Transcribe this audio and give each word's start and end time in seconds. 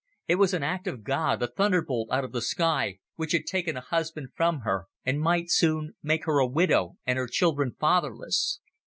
It 0.27 0.37
was 0.37 0.55
an 0.55 0.63
act 0.63 0.87
of 0.87 1.03
God, 1.03 1.43
a 1.43 1.47
thunderbolt 1.47 2.09
out 2.11 2.23
of 2.23 2.31
the 2.31 2.41
sky, 2.41 2.97
which 3.17 3.33
had 3.33 3.45
taken 3.45 3.77
a 3.77 3.81
husband 3.81 4.29
from 4.33 4.61
her, 4.61 4.87
and 5.05 5.21
might 5.21 5.51
soon 5.51 5.93
make 6.01 6.25
her 6.25 6.39
a 6.39 6.47
widow 6.47 6.97
and 7.05 7.19
her 7.19 7.27
children 7.27 7.75
fatherless. 7.79 8.59